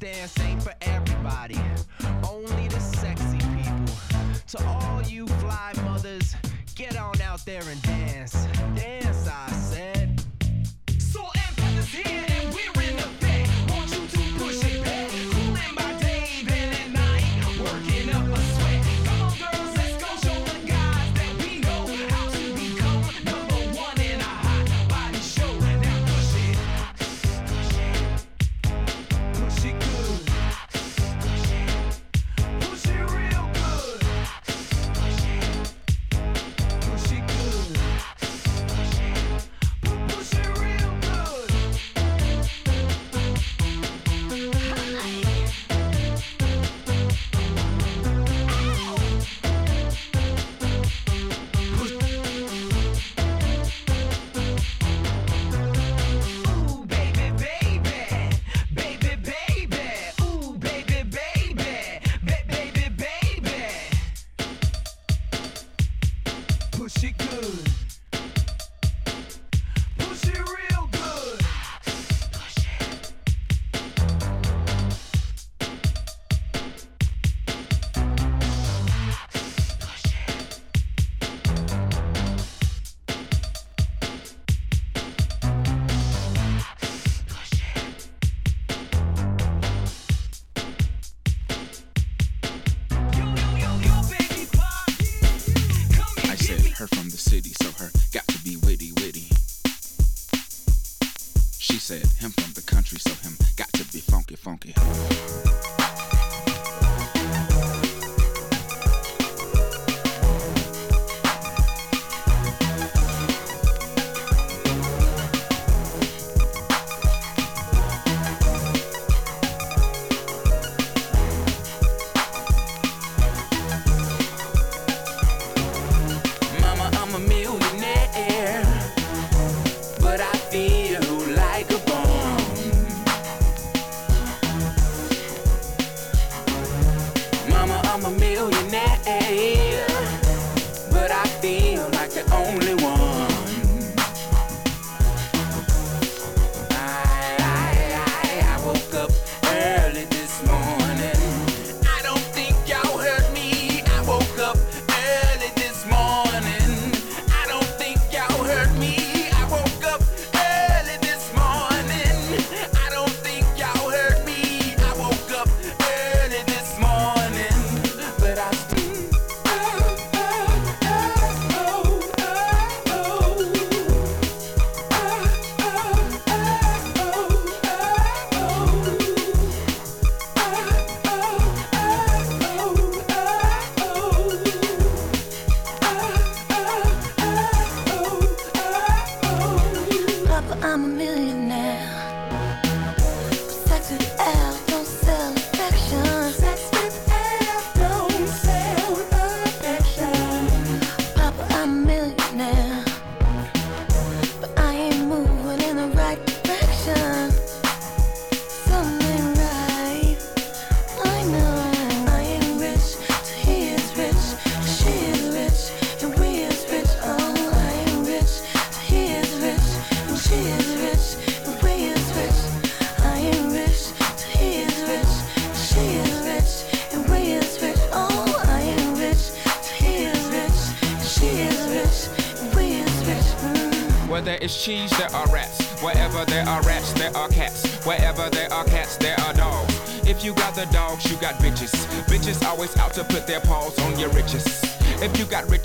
[0.00, 0.39] This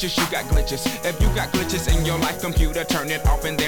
[0.05, 1.05] glitches, you got glitches.
[1.05, 3.64] If you got glitches in your life computer, turn it off and then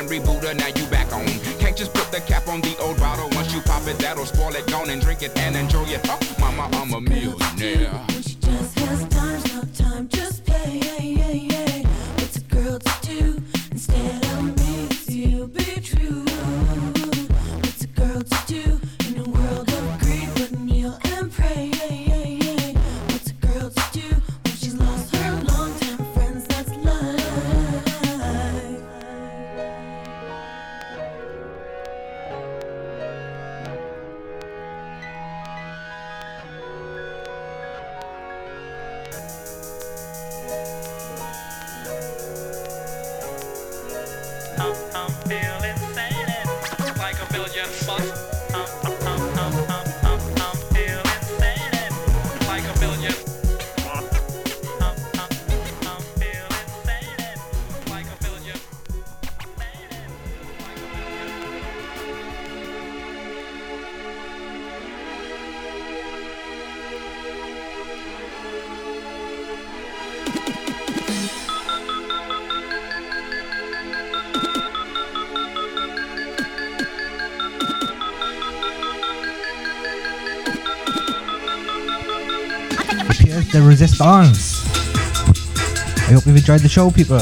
[86.68, 87.18] the show, people.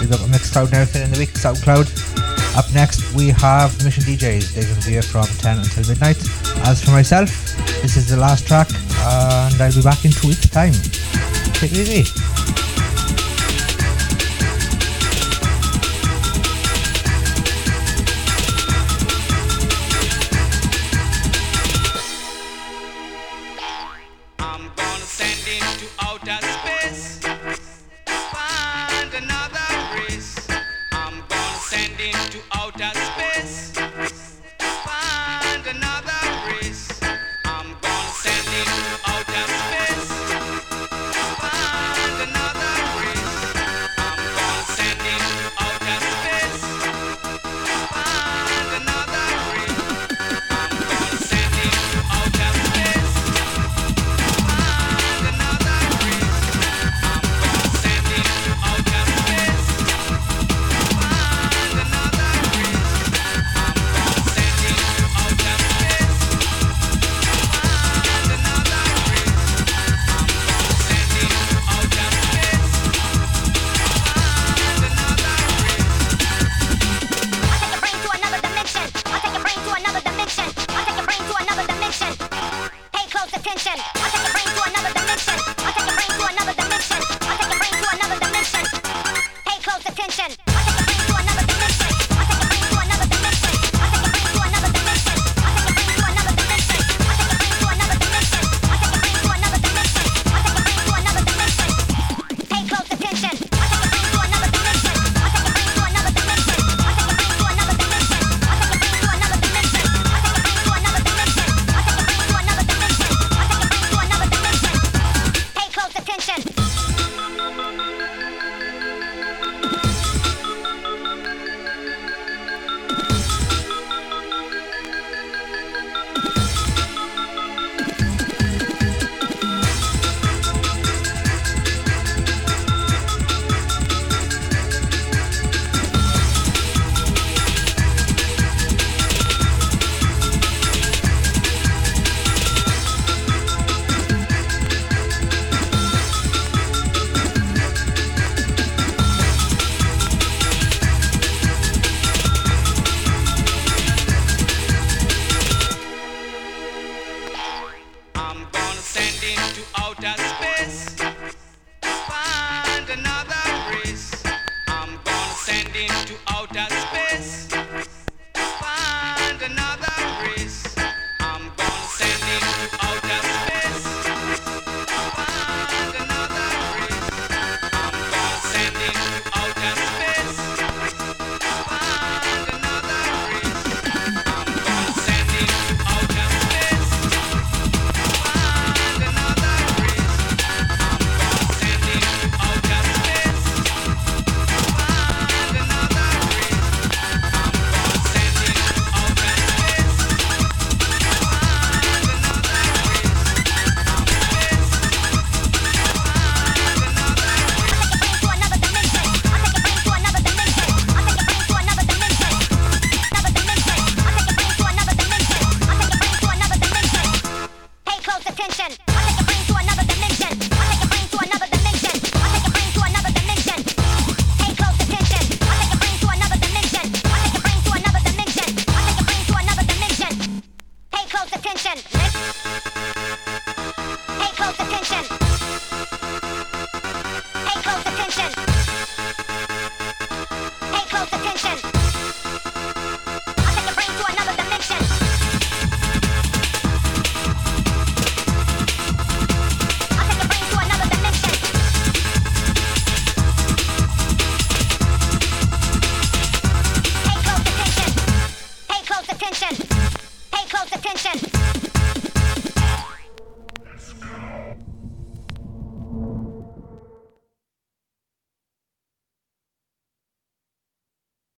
[0.00, 1.86] We've got Mixcloud now in the week, SoundCloud.
[2.56, 4.54] Up next, we have Mission DJs.
[4.54, 6.18] They're going to be here from 10 until midnight.
[6.66, 7.28] As for myself,
[7.82, 10.72] this is the last track, and I'll be back in two weeks' time.
[11.54, 12.27] Take it easy.